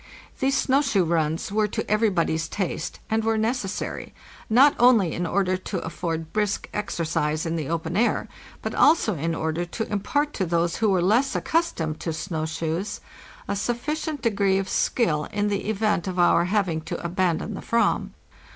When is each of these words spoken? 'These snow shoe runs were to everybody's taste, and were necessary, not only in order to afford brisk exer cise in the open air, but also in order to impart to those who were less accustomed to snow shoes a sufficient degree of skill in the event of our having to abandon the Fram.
'These 0.39 0.57
snow 0.57 0.81
shoe 0.81 1.03
runs 1.05 1.51
were 1.51 1.67
to 1.67 1.87
everybody's 1.87 2.47
taste, 2.47 2.99
and 3.07 3.23
were 3.23 3.37
necessary, 3.37 4.15
not 4.49 4.75
only 4.79 5.13
in 5.13 5.27
order 5.27 5.55
to 5.55 5.77
afford 5.81 6.33
brisk 6.33 6.67
exer 6.73 7.05
cise 7.05 7.45
in 7.45 7.55
the 7.55 7.69
open 7.69 7.95
air, 7.95 8.27
but 8.63 8.73
also 8.73 9.13
in 9.13 9.35
order 9.35 9.63
to 9.63 9.87
impart 9.91 10.33
to 10.33 10.43
those 10.43 10.77
who 10.77 10.89
were 10.89 11.03
less 11.03 11.35
accustomed 11.35 11.99
to 11.99 12.11
snow 12.13 12.47
shoes 12.47 12.99
a 13.47 13.55
sufficient 13.55 14.23
degree 14.23 14.57
of 14.57 14.67
skill 14.67 15.25
in 15.31 15.49
the 15.49 15.69
event 15.69 16.07
of 16.07 16.17
our 16.17 16.45
having 16.45 16.81
to 16.81 16.99
abandon 17.03 17.53
the 17.53 17.61
Fram. 17.61 18.15